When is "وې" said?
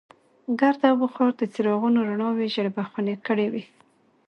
3.53-3.63